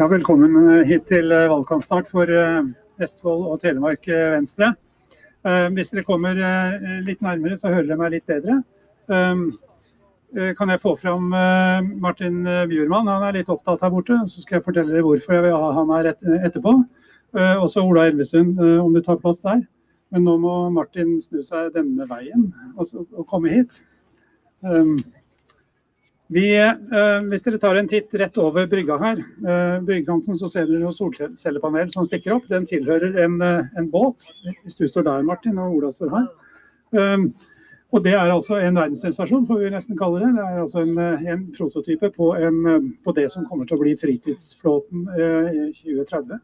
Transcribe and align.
Ja, 0.00 0.06
velkommen 0.08 0.54
eh, 0.56 0.86
hit 0.88 1.10
til 1.10 1.28
eh, 1.28 1.50
valgkampstart 1.50 2.06
for 2.08 2.30
eh, 2.32 2.68
Vestfold 3.02 3.42
og 3.52 3.58
Telemark 3.60 4.06
Venstre. 4.08 4.70
Hvis 5.74 5.90
dere 5.92 6.04
kommer 6.04 6.36
litt 7.04 7.20
nærmere, 7.24 7.58
så 7.60 7.68
hører 7.68 7.86
dere 7.88 7.98
meg 8.00 8.10
litt 8.14 8.26
bedre. 8.28 8.58
Kan 9.08 10.72
jeg 10.72 10.82
få 10.82 10.92
fram 11.00 11.30
Martin 12.04 12.42
Bjurman? 12.68 13.08
Han 13.08 13.24
er 13.24 13.38
litt 13.38 13.52
opptatt 13.52 13.80
her 13.84 13.92
borte. 13.92 14.18
Så 14.28 14.44
skal 14.44 14.58
jeg 14.58 14.66
fortelle 14.66 14.92
dere 14.92 15.04
hvorfor 15.04 15.36
jeg 15.36 15.46
vil 15.46 15.56
ha 15.56 15.70
han 15.78 15.94
her 15.94 16.10
etterpå. 16.12 16.74
Også 17.64 17.84
Ola 17.84 18.04
Elvestuen, 18.10 18.52
om 18.84 18.92
du 18.92 19.00
tar 19.04 19.20
plass 19.20 19.40
der. 19.44 19.64
Men 20.12 20.28
nå 20.28 20.36
må 20.44 20.58
Martin 20.76 21.16
snu 21.24 21.40
seg 21.44 21.72
denne 21.76 22.08
veien 22.08 22.50
og, 22.76 23.24
komme 23.32 23.52
hit. 23.52 23.80
Vi, 26.30 26.46
eh, 26.54 27.22
hvis 27.26 27.42
dere 27.42 27.58
tar 27.58 27.74
en 27.74 27.88
titt 27.90 28.12
rett 28.14 28.36
over 28.38 28.68
brygga 28.70 28.96
her, 29.02 29.18
eh, 29.18 29.80
bryggekanten, 29.82 30.36
så 30.38 30.48
ser 30.48 30.68
dere 30.68 30.84
noen 30.84 30.94
solcellepanel 30.94 31.90
som 31.90 32.06
stikker 32.06 32.36
opp. 32.36 32.46
Den 32.48 32.68
tilhører 32.70 33.18
en, 33.24 33.40
eh, 33.42 33.64
en, 33.76 33.88
båt. 33.90 34.28
Hvis 34.62 34.76
du 34.78 34.86
står 34.86 35.04
der, 35.04 35.22
Martin, 35.22 35.58
og 35.58 35.74
Ola 35.74 35.90
står 35.90 36.10
her. 36.10 36.28
Um, 36.92 37.34
og 37.92 38.04
Det 38.04 38.12
er 38.12 38.30
altså 38.30 38.60
en 38.62 38.76
verdenssensasjon, 38.76 39.46
får 39.46 39.58
vi 39.58 39.70
nesten 39.70 39.98
kalle 39.98 40.20
det. 40.20 40.34
Det 40.36 40.44
er 40.46 40.60
altså 40.60 40.80
en, 40.82 40.98
en 40.98 41.52
prototype 41.52 42.12
på, 42.14 42.34
en, 42.38 42.94
på, 43.04 43.12
det 43.12 43.32
som 43.32 43.46
kommer 43.46 43.66
til 43.66 43.76
å 43.76 43.80
bli 43.80 43.96
fritidsflåten 43.96 45.08
i 45.10 45.72
2030 45.74 46.38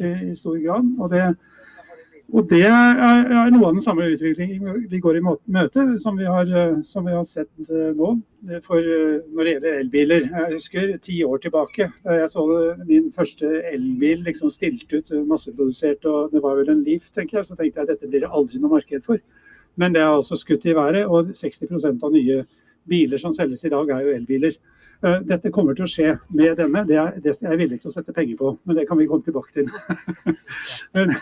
i, 0.00 0.30
i 0.30 0.34
stor 0.34 0.56
grad. 0.56 0.88
Og 0.98 1.10
det, 1.10 1.36
og 2.34 2.48
Det 2.50 2.64
er 2.66 3.50
noe 3.54 3.68
av 3.68 3.76
den 3.76 3.82
samme 3.84 4.08
utviklingen 4.10 4.86
vi 4.90 4.98
går 5.02 5.18
i 5.18 5.22
møte, 5.22 5.84
som 6.02 6.16
vi 6.18 6.26
har, 6.26 6.48
som 6.82 7.06
vi 7.06 7.14
har 7.14 7.22
sett 7.24 7.70
eh, 7.70 7.92
nå 7.94 8.16
for, 8.64 8.82
eh, 8.82 9.20
når 9.30 9.44
det 9.44 9.52
gjelder 9.52 9.78
elbiler. 9.80 10.26
Jeg 10.32 10.56
husker 10.56 10.90
ti 11.02 11.20
år 11.22 11.38
tilbake 11.44 11.86
da 12.02 12.18
jeg 12.18 12.32
så 12.32 12.46
min 12.82 13.12
første 13.14 13.50
elbil 13.70 14.26
liksom 14.26 14.50
stilt 14.50 14.90
ut, 14.90 15.14
masseprodusert, 15.30 16.04
og 16.10 16.34
det 16.34 16.42
var 16.42 16.58
vel 16.58 16.74
en 16.74 16.82
Leaf, 16.86 17.12
tenker 17.14 17.40
jeg. 17.40 17.48
Så 17.48 17.54
tenkte 17.54 17.80
jeg 17.80 17.86
at 17.86 17.94
dette 17.94 18.10
blir 18.10 18.26
det 18.26 18.34
aldri 18.34 18.58
noe 18.58 18.74
marked 18.74 19.06
for. 19.06 19.22
Men 19.78 19.94
det 19.94 20.02
er 20.02 20.10
også 20.10 20.38
skutt 20.40 20.66
i 20.66 20.74
været, 20.74 21.06
og 21.06 21.30
60% 21.36 22.02
av 22.02 22.14
nye 22.14 22.42
biler 22.90 23.22
som 23.22 23.34
selges 23.34 23.64
i 23.66 23.70
dag 23.70 23.90
er 23.92 24.02
jo 24.02 24.16
elbiler. 24.18 24.58
Eh, 25.04 25.18
dette 25.28 25.50
kommer 25.52 25.76
til 25.76 25.84
å 25.84 25.90
skje 25.90 26.12
med 26.36 26.56
denne, 26.56 26.82
det 26.88 26.96
er, 26.96 27.16
det 27.20 27.32
er 27.34 27.50
jeg 27.50 27.60
villig 27.60 27.78
til 27.82 27.90
å 27.90 27.94
sette 27.94 28.14
penger 28.16 28.38
på. 28.40 28.52
Men 28.64 28.78
det 28.78 28.86
kan 28.88 28.98
vi 29.00 29.08
komme 29.10 29.24
tilbake 29.26 29.52
til. 29.52 29.68
men, 30.96 31.12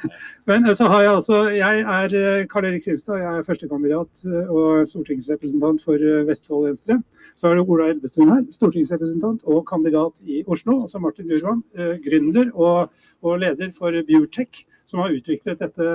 men, 0.50 0.68
så 0.78 0.88
har 0.92 1.02
jeg 1.02 1.12
altså 1.14 1.40
Jeg 1.54 1.82
er 1.82 2.16
eh, 2.20 2.44
Karl 2.50 2.68
Erik 2.70 2.86
Krimstad, 2.86 3.22
jeg 3.22 3.40
er 3.40 3.48
førstekandidat 3.48 4.26
eh, 4.28 4.52
og 4.52 4.84
stortingsrepresentant 4.90 5.82
for 5.84 6.06
Vestfold 6.28 6.68
Venstre. 6.68 7.00
Så 7.34 7.50
er 7.50 7.58
det 7.58 7.66
Ola 7.66 7.88
Elvestuen 7.90 8.30
her, 8.30 8.44
stortingsrepresentant 8.54 9.42
og 9.50 9.64
kandidat 9.68 10.14
i 10.22 10.44
Oslo. 10.46 10.82
Altså 10.84 11.02
Martin 11.02 11.26
Bjurvann, 11.30 11.64
gründer 12.04 12.52
og, 12.54 12.94
og 13.24 13.42
leder 13.42 13.72
for 13.74 13.96
Bjurtech 14.06 14.62
som 14.84 15.00
har 15.00 15.14
utviklet 15.14 15.60
dette, 15.60 15.90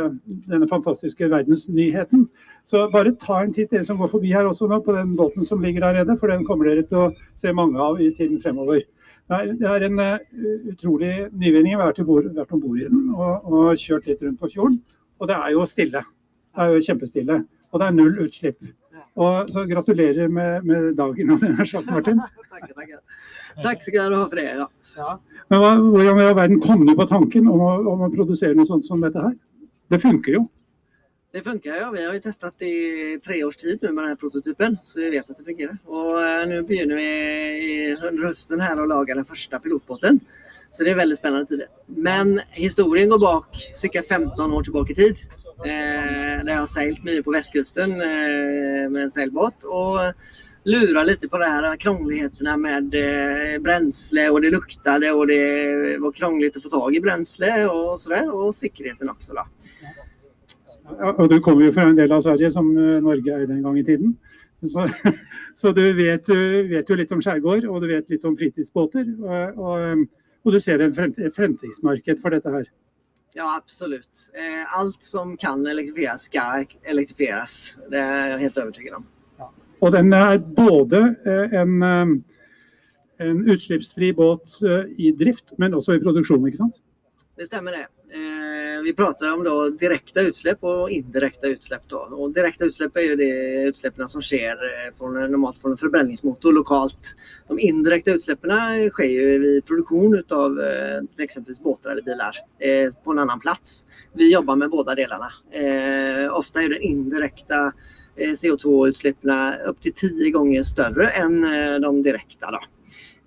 denne 0.50 0.68
fantastiske 0.70 1.30
verdensnyheten. 1.30 2.28
Så 2.66 2.86
bare 2.94 3.16
ta 3.22 3.42
en 3.44 3.54
titt, 3.54 3.70
dere 3.72 3.86
som 3.86 4.00
går 4.02 4.12
forbi 4.12 4.34
her 4.34 4.50
også 4.50 4.68
nå, 4.70 4.82
på 4.86 4.96
den 4.96 5.16
båten 5.18 5.46
som 5.46 5.62
ligger 5.64 5.86
der 5.86 6.02
nede. 6.02 6.18
For 6.20 6.32
den 6.32 6.46
kommer 6.48 6.70
dere 6.70 6.86
til 6.90 7.04
å 7.06 7.12
se 7.38 7.54
mange 7.54 7.82
av 7.82 8.02
i 8.02 8.10
tiden 8.16 8.42
fremover. 8.42 8.82
Det 9.30 9.68
er 9.70 9.86
en 9.86 10.00
uh, 10.02 10.18
utrolig 10.72 11.14
nyvinning. 11.38 11.76
Jeg 11.76 11.80
har 11.80 11.92
vært 11.92 12.02
om 12.02 12.62
bord 12.64 12.80
i 12.82 12.88
den 12.88 13.12
og, 13.14 13.46
og, 13.46 13.76
kjørt 13.78 14.10
litt 14.10 14.24
rundt 14.26 14.42
på 14.42 14.50
fjorden. 14.56 14.80
Og 15.22 15.30
det 15.30 15.38
er 15.38 15.54
jo 15.54 15.66
stille. 15.70 16.02
Det 16.50 16.66
er 16.66 16.74
jo 16.74 16.86
kjempestille. 16.88 17.42
Og 17.70 17.82
det 17.82 17.88
er 17.88 17.98
null 17.98 18.24
utslipp. 18.26 18.58
Og 19.20 19.50
så 19.52 19.66
gratulerer 19.68 20.30
med, 20.32 20.64
med 20.68 20.94
dagen, 20.96 21.34
Martin. 21.92 22.22
takk, 22.54 22.70
takk. 22.76 22.94
Takk 23.60 23.84
skal 23.84 24.14
du 24.14 24.16
ha 24.16 24.28
for 24.30 24.40
det. 24.40 24.46
Ja. 24.56 24.68
ja. 24.96 25.16
Men 25.52 25.64
hva, 25.64 25.74
Hvordan 25.82 26.22
i 26.22 26.30
all 26.30 26.38
verden 26.38 26.62
kom 26.64 26.86
du 26.88 26.94
på 26.96 27.08
tanken 27.10 27.50
om 27.52 27.66
å, 27.66 27.74
om 27.94 28.06
å, 28.08 28.14
produsere 28.14 28.56
noe 28.56 28.70
sånt 28.70 28.88
som 28.88 29.04
dette 29.04 29.20
her? 29.24 29.36
Det 29.90 30.00
funker 30.02 30.38
jo. 30.38 30.46
Det 31.34 31.44
funker 31.46 31.76
ja. 31.82 31.90
Vi 31.94 32.06
har 32.06 32.16
jo 32.16 32.22
testet 32.24 32.66
i 32.66 32.76
tre 33.22 33.42
års 33.46 33.60
tid 33.60 33.84
med 33.84 34.00
denne 34.00 34.20
prototypen, 34.22 34.80
så 34.88 35.02
vi 35.04 35.12
vet 35.14 35.28
at 35.28 35.38
det 35.38 35.46
fungerer. 35.46 35.76
Og 35.90 36.16
uh, 36.18 36.46
nå 36.50 36.62
begynner 36.70 36.98
vi 36.98 37.10
under 37.98 38.30
høsten 38.30 38.64
her 38.64 38.80
å 38.80 38.88
lage 38.90 39.18
den 39.18 39.28
første 39.28 39.60
pilotbåten. 39.62 40.22
Så 40.70 40.86
det 40.86 40.94
er 40.94 41.00
veldig 41.00 41.18
spennende 41.18 41.50
tider. 41.50 41.70
Men 41.88 42.40
historien 42.54 43.10
går 43.10 43.22
bak 43.24 43.48
ca. 43.58 44.02
15 44.02 44.54
år 44.54 44.68
tilbake 44.68 44.94
i 44.94 45.00
tid. 45.00 45.24
Eh, 45.66 46.36
der 46.46 46.52
jeg 46.54 46.60
har 46.60 46.70
seilt 46.70 47.02
mye 47.04 47.24
på 47.26 47.34
vestkysten 47.34 47.98
eh, 47.98 48.86
med 48.92 49.08
en 49.08 49.12
seilbåt. 49.14 49.66
Og 49.66 50.14
lura 50.70 51.04
litt 51.08 51.26
på 51.32 51.42
det 51.42 51.50
her 51.50 51.68
krånglighetene 51.82 52.56
med 52.62 52.98
eh, 53.00 53.56
brensle, 53.64 54.28
og 54.30 54.44
det 54.44 54.54
lukta 54.54 55.00
det, 55.02 55.14
det 55.32 55.98
var 56.04 56.16
krånglig 56.16 56.52
å 56.54 56.64
få 56.64 56.74
tak 56.76 56.98
i 56.98 57.04
brensle 57.04 57.54
og 57.72 57.98
sådär. 58.02 58.30
Og 58.30 58.54
sikkerheten 58.56 59.10
også, 59.10 59.40
da. 59.40 59.48
Ja, 61.00 61.14
og 61.16 61.30
du 61.32 61.40
kommer 61.42 61.66
jo 61.66 61.74
fra 61.74 61.90
en 61.90 61.98
del 61.98 62.14
av 62.14 62.22
Sverige 62.26 62.52
som 62.54 62.70
eh, 62.78 63.00
Norge 63.04 63.42
eide 63.42 63.58
en 63.58 63.66
gang 63.66 63.82
i 63.82 63.86
tiden. 63.88 64.14
Så, 64.60 64.86
så 65.60 65.74
du, 65.74 65.84
vet, 65.98 66.30
vet, 66.30 66.90
jo 66.90 66.98
litt 67.00 67.12
om 67.16 67.22
skjærgård, 67.24 67.66
og 67.66 67.82
du 67.82 67.90
vet 67.90 68.10
litt 68.12 68.26
om 68.28 68.38
fritidsbåter. 68.38 69.10
Og, 69.26 69.62
og, 69.66 70.08
og 70.46 70.56
du 70.56 70.60
ser 70.64 70.82
en 70.82 70.94
fremtidsmarked 70.96 72.22
for 72.22 72.36
dette 72.36 72.52
her. 72.54 72.70
Ja, 73.38 73.56
absolutt. 73.56 74.30
Eh, 74.34 74.80
alt 74.80 75.04
som 75.04 75.36
kan 75.38 75.62
elektrifiseres, 75.68 76.26
skal 76.30 76.66
elektrifiseres. 76.84 77.78
Det 77.92 78.00
er 78.00 78.34
jeg 78.34 78.40
helt 78.48 78.58
overbevist 78.58 78.98
om. 78.98 79.06
Og 79.80 79.94
den 79.96 80.14
er 80.14 80.40
både 80.40 81.04
eh, 81.26 81.54
en, 81.62 81.76
eh, 81.84 82.16
en 83.28 83.44
utslippsfri 83.52 84.12
båt 84.18 84.58
i 84.98 85.14
drift, 85.20 85.54
men 85.58 85.78
også 85.78 85.96
i 85.96 86.04
produksjon, 86.04 86.48
ikke 86.48 86.64
sant? 86.64 86.82
Det 87.38 87.48
stemmer 87.48 87.78
det. 87.78 87.86
Vi 88.84 88.94
prater 88.96 89.34
om 89.34 89.44
da 89.44 89.54
direkte 89.82 90.24
utslipp 90.30 90.64
og 90.68 90.92
indirekte 90.94 91.52
utslipp. 91.56 91.84
Da. 91.92 92.02
Og 92.16 92.34
direkte 92.36 92.70
utslipp 92.70 92.98
er 92.98 93.08
jo 93.08 93.18
de 93.20 93.30
utslippene 93.70 94.08
som 94.12 94.24
skjer 94.24 94.62
fra, 94.98 95.12
normalt 95.28 95.60
fra 95.62 95.74
en 95.74 95.80
forbrenningsmotor 95.80 96.56
lokalt. 96.56 97.14
De 97.50 97.60
indirekte 97.68 98.18
utslippene 98.20 98.90
skjer 98.96 99.14
jo 99.14 99.28
ved 99.44 99.62
produksjon 99.70 100.18
av 100.40 100.60
eksempelvis 101.20 101.62
båter 101.64 101.94
eller 101.94 102.08
biler 102.08 102.42
på 103.04 103.14
en 103.14 103.24
annen 103.26 103.44
plass. 103.44 103.84
Vi 104.18 104.32
jobber 104.32 104.60
med 104.60 104.72
begge 104.74 104.98
delene. 105.04 105.32
Ofte 106.38 106.66
er 106.66 106.76
det 106.76 106.84
indirekte 106.88 107.70
Eh, 108.20 108.36
CO2-utslippene 108.36 109.38
opptil 109.70 109.94
ti 109.96 110.32
ganger 110.36 110.66
større 110.68 111.08
enn 111.16 111.40
eh, 111.48 111.78
de. 111.80 112.60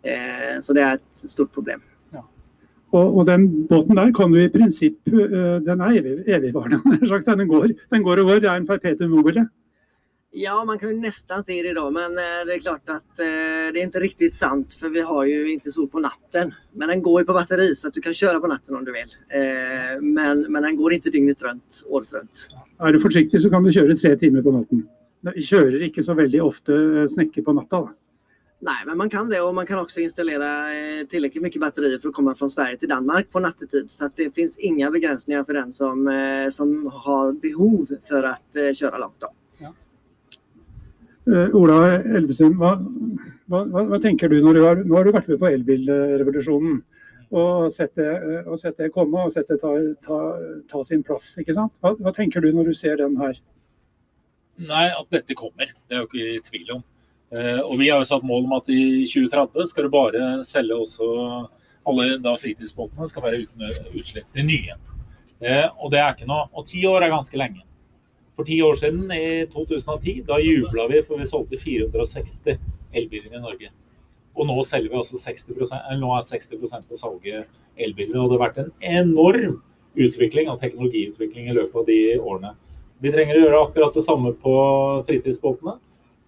Eh, 0.02 0.58
så 0.60 0.76
det 0.76 0.84
er 0.84 0.98
et 0.98 1.24
stort 1.30 1.52
problem. 1.54 1.80
Og, 2.92 3.16
og, 3.18 3.24
den 3.26 3.48
båten 3.70 3.96
der 3.96 4.12
kan 4.12 4.32
du 4.32 4.36
i 4.42 4.50
prinsipp 4.52 5.08
Den 5.08 5.80
er 5.80 5.96
evig, 5.96 6.18
evigvarende. 6.28 6.82
Den 7.42 7.48
går, 7.48 7.72
den 7.90 8.02
går 8.04 8.20
og 8.20 8.30
går. 8.30 8.40
Det 8.44 8.50
er 8.50 8.60
en 8.60 8.68
perpetuum 8.68 9.14
mobile. 9.16 9.46
Ja, 10.32 10.58
man 10.64 10.78
kan 10.80 10.92
jo 10.92 11.00
nesten 11.00 11.44
si 11.44 11.58
det 11.64 11.74
da, 11.76 11.84
men 11.92 12.14
det 12.16 12.54
er 12.54 12.62
klart 12.64 12.88
at 12.88 13.20
det 13.20 13.80
er 13.80 13.86
ikke 13.86 14.00
riktig 14.04 14.30
sant. 14.32 14.76
For 14.76 14.92
vi 14.92 15.04
har 15.04 15.26
jo 15.28 15.42
ikke 15.54 15.72
sol 15.72 15.88
på 15.92 16.00
natten. 16.04 16.54
Men 16.76 16.92
den 16.92 17.04
går 17.04 17.22
jo 17.22 17.28
på 17.28 17.36
batteri, 17.36 17.68
så 17.76 17.90
at 17.90 17.96
du 17.96 18.00
kan 18.04 18.16
kjøre 18.16 18.40
på 18.40 18.52
natten 18.52 18.78
om 18.78 18.84
du 18.84 18.92
vil. 18.96 19.12
Men, 20.00 20.46
men 20.48 20.68
den 20.68 20.80
går 20.80 20.96
ikke 20.98 21.12
døgnet 21.12 21.44
rundt, 21.44 21.82
året 21.88 22.16
rundt. 22.16 22.46
Er 22.80 22.96
du 22.96 23.00
forsiktig, 23.02 23.40
så 23.40 23.52
kan 23.52 23.64
du 23.64 23.72
kjøre 23.72 23.96
tre 24.00 24.16
timer 24.20 24.44
på 24.44 24.56
natten. 24.56 24.86
Du 25.22 25.36
kjører 25.38 25.84
ikke 25.86 26.02
så 26.02 26.16
veldig 26.18 26.40
ofte 26.42 26.74
eh, 26.74 27.10
snekker 27.10 27.44
på 27.46 27.54
natta. 27.54 27.84
Nei, 28.62 28.78
men 28.86 28.98
man 28.98 29.10
kan 29.10 29.30
det. 29.30 29.40
Og 29.42 29.54
man 29.54 29.66
kan 29.66 29.80
også 29.82 30.00
installere 30.00 31.04
tillräckligt 31.10 31.42
mycket 31.42 31.60
batterier 31.60 31.98
for 31.98 32.12
å 32.12 32.14
komme 32.14 32.34
fra 32.38 32.46
Sverige 32.48 32.78
til 32.82 32.92
Danmark 32.92 33.30
på 33.32 33.42
nattetid. 33.42 33.90
Så 33.90 34.06
det 34.16 34.30
finnes 34.36 34.58
ingen 34.58 34.92
begränsningar 34.92 35.44
for 35.44 35.58
den 35.58 35.72
som, 35.72 36.06
eh, 36.08 36.48
som 36.50 36.86
har 36.86 37.32
behov 37.42 37.90
for 38.08 38.28
å 38.30 38.36
kjøre 38.54 39.00
langt. 39.02 39.18
Då. 39.18 39.32
Ja. 39.58 39.72
Ola 41.52 41.98
Elvesund, 41.98 42.54
hva, 42.58 42.76
hva, 43.50 43.66
hva, 43.66 43.98
tenker 44.02 44.28
du 44.28 44.40
når 44.42 44.54
du 44.54 44.62
har, 44.62 44.84
nå 44.84 44.96
har 44.96 45.04
du 45.04 45.12
vært 45.12 45.28
med 45.28 45.42
på 45.42 45.50
elbilrevolusjonen? 45.50 46.82
og 47.32 47.72
sett 47.72 47.94
det, 47.96 48.10
og 48.44 48.58
sett 48.60 48.76
det 48.76 48.90
komme 48.92 49.24
og 49.24 49.32
sett 49.32 49.48
det 49.48 49.56
ta, 49.62 49.72
ta, 50.04 50.18
ta, 50.68 50.82
sin 50.84 51.02
plass. 51.02 51.30
ikke 51.40 51.54
sant? 51.56 51.72
Hva, 51.80 51.94
hva, 51.96 52.12
tenker 52.12 52.44
du 52.44 52.50
når 52.52 52.68
du 52.68 52.74
ser 52.76 52.98
den 53.00 53.16
her? 53.16 53.38
Nei, 54.60 54.90
At 54.92 55.08
dette 55.10 55.34
kommer, 55.34 55.72
det 55.88 55.96
er 55.96 56.02
jo 56.02 56.10
ikke 56.10 56.26
i 56.34 56.42
tvil 56.44 56.74
om. 56.76 56.82
Eh, 57.32 57.60
og 57.64 57.78
Vi 57.80 57.88
har 57.88 57.98
jo 58.02 58.08
satt 58.08 58.24
mål 58.28 58.44
om 58.44 58.56
at 58.58 58.68
i 58.68 59.04
2030 59.08 59.68
skal 59.70 59.86
du 59.88 59.92
bare 59.92 60.30
selge 60.44 60.76
også 60.76 61.08
alle 61.88 62.16
da 62.22 62.34
fritidsbåtene 62.38 63.08
skal 63.10 63.24
være 63.24 63.44
uten 63.46 63.92
utslipp. 63.98 64.28
De 64.36 64.44
nye. 64.46 64.76
Eh, 65.42 65.68
og 65.80 65.90
det 65.90 66.00
er 66.02 66.12
ikke 66.14 66.28
noe. 66.28 66.46
Og 66.52 66.66
ti 66.68 66.84
år 66.86 67.02
er 67.02 67.14
ganske 67.14 67.38
lenge. 67.38 67.64
For 68.36 68.48
ti 68.48 68.60
år 68.64 68.76
siden, 68.78 69.10
i 69.12 69.44
2010, 69.52 70.22
da 70.28 70.38
jubla 70.40 70.86
vi 70.88 71.02
for 71.04 71.20
vi 71.20 71.28
solgte 71.28 71.58
460 71.60 72.58
elbiler 72.96 73.34
i 73.34 73.42
Norge. 73.42 73.72
Og 74.32 74.48
nå 74.48 74.56
selger 74.64 74.92
vi 74.92 75.00
altså 75.00 75.18
60% 75.20 75.98
nå 76.00 76.12
er 76.16 76.24
60% 76.24 76.94
av 76.94 77.00
salget 77.00 77.60
elbiler. 77.76 78.18
Og 78.22 78.30
det 78.30 78.38
har 78.38 78.44
vært 78.46 78.60
en 78.62 78.72
enorm 79.02 79.60
utvikling 79.92 80.48
av 80.48 80.60
teknologiutvikling 80.62 81.50
i 81.50 81.56
løpet 81.56 81.76
av 81.76 81.88
de 81.88 81.98
årene. 82.16 82.54
Vi 83.02 83.12
trenger 83.12 83.36
å 83.36 83.42
gjøre 83.42 83.62
akkurat 83.66 83.98
det 83.98 84.04
samme 84.06 84.32
på 84.40 84.54
fritidsbåtene. 85.08 85.76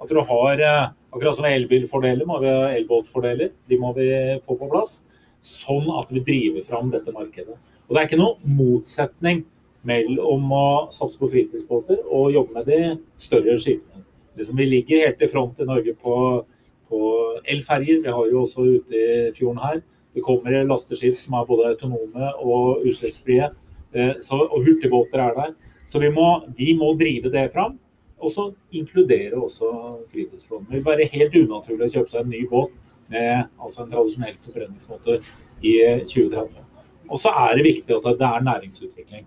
At 0.02 0.11
du 0.11 0.20
har, 0.20 0.61
eh, 0.61 0.91
akkurat 1.12 1.37
som 1.37 1.44
elbilfordeler, 1.44 2.26
må 2.26 2.41
vi 2.41 2.49
ha 2.49 2.70
elbåtfordeler. 2.75 3.50
De 3.69 3.79
må 3.79 3.94
vi 3.94 4.08
få 4.46 4.58
på 4.58 4.70
plass. 4.70 5.05
sånn 5.44 5.91
at 6.00 6.08
vi 6.08 6.20
driver 6.25 6.62
fram 6.64 6.91
dette 6.91 7.12
markedet. 7.12 7.58
Og 7.85 7.94
Det 7.94 8.00
er 8.00 8.06
ikke 8.08 8.17
noen 8.17 8.56
motsetning 8.56 9.44
mellom 9.85 10.50
å 10.56 10.91
satse 10.91 11.19
på 11.19 11.29
fritidsbåter 11.29 11.99
og 12.08 12.32
jobbe 12.32 12.55
med 12.55 12.64
de 12.64 12.79
større 13.20 13.58
skipene. 13.61 14.00
Liksom, 14.38 14.56
vi 14.56 14.64
ligger 14.64 15.05
helt 15.05 15.20
i 15.20 15.29
front 15.29 15.61
i 15.61 15.67
Norge 15.69 15.93
på, 16.00 16.46
på 16.88 17.00
elferger. 17.44 18.00
Vi 18.02 18.14
har 18.17 18.31
jo 18.31 18.46
også 18.46 18.64
ute 18.64 18.96
i 18.96 19.31
fjorden 19.37 19.61
her. 19.61 19.82
Det 20.14 20.25
kommer 20.25 20.64
lasteskip 20.64 21.14
som 21.19 21.37
er 21.37 21.46
både 21.46 21.75
autonome 21.75 22.32
og 22.41 22.87
utslippsfrie. 22.87 23.50
Eh, 23.94 24.17
og 24.32 24.58
hurtigbåter 24.64 25.23
er 25.23 25.37
der. 25.37 25.55
Så 25.87 26.00
vi 26.00 26.08
må, 26.11 26.29
vi 26.56 26.73
må 26.79 26.94
drive 26.99 27.31
det 27.31 27.50
fram. 27.52 27.76
Og 28.22 28.32
så 28.32 28.46
inkludere 28.72 29.34
også 29.37 29.70
fritidsflåten. 30.12 30.69
Det 30.70 30.78
vil 30.78 30.87
være 30.87 31.11
helt 31.12 31.37
unaturlig 31.37 31.88
å 31.88 31.94
kjøpe 31.96 32.12
seg 32.12 32.22
en 32.22 32.32
ny 32.32 32.44
båt 32.50 32.72
med 33.12 33.49
altså 33.61 33.84
en 33.84 33.90
tradisjonell 33.93 34.37
forbrenningsmåte 34.46 35.19
i 35.64 35.75
2030. 36.06 36.62
Og 37.11 37.20
så 37.20 37.32
er 37.44 37.56
det 37.56 37.66
viktig 37.66 37.96
at 37.99 38.06
det 38.20 38.28
er 38.28 38.46
næringsutvikling. 38.46 39.26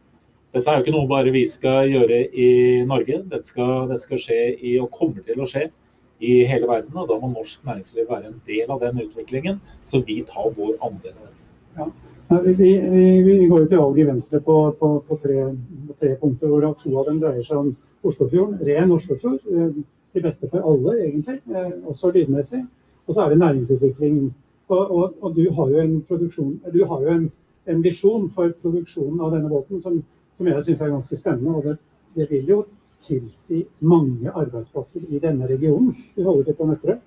Dette 0.55 0.71
er 0.71 0.79
jo 0.79 0.85
ikke 0.85 0.95
noe 0.95 1.09
bare 1.09 1.33
vi 1.35 1.43
skal 1.49 1.91
gjøre 1.91 2.21
i 2.33 2.49
Norge. 2.89 3.19
Dette 3.29 3.45
skal, 3.45 3.85
det 3.91 3.99
skal 4.01 4.21
skje 4.21 4.39
i, 4.55 4.77
og 4.81 4.89
kommer 4.95 5.21
til 5.25 5.43
å 5.43 5.49
skje 5.49 5.67
i 6.23 6.39
hele 6.49 6.69
verden. 6.69 6.95
og 6.97 7.09
Da 7.09 7.19
må 7.21 7.29
norsk 7.31 7.65
næringsliv 7.67 8.07
være 8.09 8.31
en 8.31 8.41
del 8.47 8.71
av 8.73 8.81
den 8.81 9.03
utviklingen, 9.05 9.59
så 9.83 10.01
vi 10.07 10.23
tar 10.27 10.49
vår 10.57 10.77
andel 10.81 11.13
av 11.13 11.27
det. 11.27 11.35
Ja. 11.77 11.89
Vi, 12.43 12.53
vi, 12.91 13.03
vi, 13.23 13.35
går 13.47 13.61
jo 13.63 13.67
til 13.71 13.79
valg 13.79 13.99
i 14.01 14.07
Venstre 14.07 14.41
på, 14.43 14.55
på, 14.79 14.87
på, 15.07 15.17
tre, 15.23 15.43
på, 15.87 15.93
tre, 15.99 16.15
punkter, 16.19 16.49
hvor 16.51 16.65
to 16.81 16.95
av 16.99 17.05
dem 17.07 17.21
dreier 17.21 17.45
seg 17.45 17.61
om 17.61 17.69
Oslofjorden. 18.07 18.59
Ren 18.67 18.91
Oslofjord. 18.91 19.39
Eh, 19.51 19.71
til 20.13 20.23
beste 20.23 20.49
for 20.49 20.63
alle, 20.71 20.97
egentlig. 21.05 21.41
Eh, 21.55 21.71
også 21.85 22.11
lydmessig. 22.11 22.65
Og 23.07 23.13
så 23.13 23.21
er 23.21 23.29
det 23.29 23.39
næringsutvikling. 23.39 24.35
Og, 24.67 24.91
og, 24.91 25.13
og 25.21 25.35
du 25.35 25.53
har 25.53 25.69
jo 25.69 25.79
en, 25.79 26.05
du 26.73 26.85
har 26.85 27.01
jo 27.01 27.09
en, 27.09 27.31
en 27.67 27.83
visjon 27.83 28.29
for 28.29 28.51
produksjonen 28.61 29.21
av 29.21 29.31
denne 29.31 29.49
båten 29.49 29.81
som, 29.81 30.01
som 30.35 30.47
jeg 30.47 30.63
syns 30.63 30.81
er 30.81 30.91
ganske 30.91 31.15
spennende. 31.15 31.55
og 31.55 31.63
det, 31.63 31.77
det, 32.15 32.27
vil 32.31 32.49
jo 32.49 32.65
tilsi 32.99 33.65
mange 33.79 34.31
arbeidsplasser 34.31 35.01
i 35.09 35.19
denne 35.19 35.47
regionen. 35.47 35.95
Vi 36.15 36.23
holder 36.23 36.43
til 36.43 36.57
på 36.59 36.67
Nøtterøy. 36.67 36.97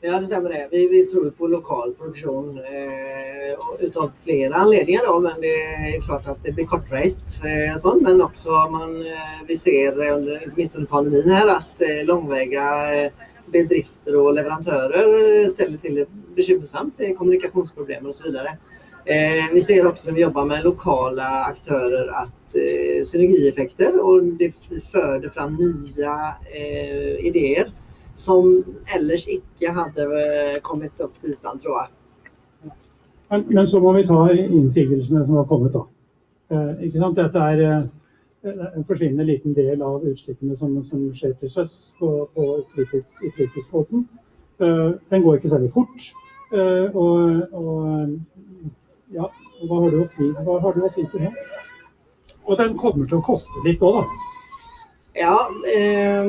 Ja, 0.00 0.20
det 0.20 0.26
stämmer 0.26 0.48
det. 0.48 0.68
Vi, 0.70 0.88
vi 0.88 1.02
tror 1.02 1.30
på 1.30 1.46
lokal 1.46 1.94
produksjon 1.94 2.58
eh, 2.58 4.02
av 4.02 4.10
flere 4.24 4.54
anledninger. 4.54 5.06
Då, 5.06 5.20
men 5.20 5.40
det 5.40 5.54
er 5.94 6.06
klart 6.06 6.28
at 6.28 6.38
det 6.44 6.52
blir 6.52 6.66
kortreist. 6.66 7.44
Eh, 7.44 7.78
sånt, 7.78 8.02
men 8.02 8.22
också 8.22 8.50
man, 8.50 9.00
eh, 9.06 9.38
vi 9.48 9.56
ser, 9.56 10.12
under, 10.12 10.42
inte 10.42 10.56
minst 10.56 10.76
under 10.76 10.88
pandemien, 10.88 11.30
här, 11.30 11.48
at 11.48 11.80
eh, 11.80 12.06
långväga 12.06 12.94
eh, 12.94 13.12
bedrifter 13.52 14.16
og 14.16 14.34
leverandører 14.34 15.08
eh, 15.18 15.50
steller 15.50 15.82
til 15.82 15.94
det 15.94 16.06
bekymmersamt. 16.36 17.02
Kommunikasjonsproblemer 17.18 18.12
så 18.12 18.24
Eh, 19.08 19.54
vi 19.54 19.60
ser 19.60 19.86
også 19.88 20.08
når 20.08 20.14
vi 20.14 20.20
jobber 20.20 20.44
med 20.44 20.64
lokale 20.66 21.24
aktører 21.48 22.10
at 22.12 22.56
eh, 22.60 23.06
synergieffekter, 23.08 23.94
og 24.04 24.34
det 24.36 24.50
fører 24.92 25.30
fram 25.32 25.54
nye 25.56 26.16
eh, 26.52 27.14
ideer 27.24 27.70
som 28.18 28.48
ellers 28.96 29.26
ikke 29.30 29.72
hadde 29.76 30.08
eh, 30.18 30.58
kommet 30.66 31.00
opp 31.04 31.14
til 31.22 31.36
jeg. 31.36 31.88
Men, 33.30 33.44
men, 33.46 33.66
så 33.66 33.80
må 33.80 33.92
vi 33.96 34.06
ta 34.08 34.24
innsigelsene 34.32 35.24
som 35.24 35.36
har 35.38 35.46
kommet, 35.48 35.74
da. 35.76 35.84
Eh, 36.50 36.86
ikke 36.88 37.02
sant? 37.02 37.18
Dette 37.18 37.44
er 37.52 37.64
eh, 37.66 38.64
en 38.74 38.86
forsvinnende 38.88 39.26
liten 39.28 39.54
del 39.54 39.82
av 39.84 40.06
utslippene 40.08 40.56
som, 40.56 40.78
som 40.84 41.04
skjer 41.14 41.36
til 41.40 41.52
sjøs 41.52 41.74
på, 42.00 42.12
på 42.34 42.48
fritids, 42.72 43.20
i 43.22 43.30
fritidsflåten. 43.36 44.08
Eh, 44.64 44.88
den 45.12 45.22
går 45.22 45.38
ikke 45.38 45.52
særlig 45.52 45.70
fort. 45.74 46.10
Eh, 46.52 46.96
og, 46.96 47.42
og, 47.52 48.16
ja, 49.12 49.28
hva 49.68 49.82
har 49.84 49.92
du 49.92 50.00
å 50.02 50.08
si, 50.08 50.30
hva 50.32 50.58
har 50.64 50.74
du 50.74 50.82
å 50.84 50.90
si 50.92 51.04
til 51.12 51.28
det? 51.28 51.32
Og 52.48 52.56
den 52.56 52.74
kommer 52.80 53.06
til 53.06 53.20
å 53.20 53.24
koste 53.24 53.62
litt 53.66 53.84
òg, 53.84 54.00
da. 54.00 54.37
Ja, 55.20 55.50
eh, 55.76 56.20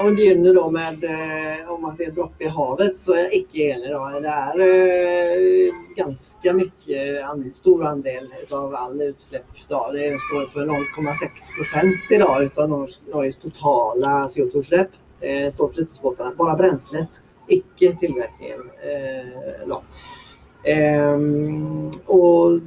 om 0.00 0.06
vi 0.10 0.16
begynner 0.16 0.54
da 0.54 0.70
med 0.70 1.04
eh, 1.04 1.72
om 1.72 1.84
at 1.84 1.96
det 1.98 2.04
er 2.06 2.12
dråper 2.14 2.46
i 2.46 2.50
havet, 2.54 2.98
så 2.98 3.16
er 3.16 3.24
jeg 3.24 3.40
ikke 3.40 3.64
enig. 3.72 3.88
da. 3.90 4.20
Det 4.22 4.34
er 4.34 4.60
eh, 4.66 5.78
ganske 5.96 6.52
mye 6.54 7.00
an, 7.26 7.42
stor 7.58 7.82
andel 7.90 8.28
av 8.54 8.76
alle 8.78 9.08
utslipp. 9.10 9.48
Det 9.66 10.10
står 10.28 10.46
for 10.52 10.70
0,6 10.70 12.14
i 12.14 12.20
dag 12.22 12.60
av 12.62 12.70
Norges 12.70 13.40
totale 13.42 14.12
CO2-utslipp. 14.30 14.94
Eh, 15.20 15.48
står 15.50 15.72
fritidsbåtene. 15.74 16.36
Bare 16.38 16.54
brenselet, 16.60 17.18
ikke 17.50 17.96
tilvirkningen. 17.98 18.62
Eh, 18.92 19.66
da. 19.72 19.80
Eh, 20.70 21.18
og 22.06 22.60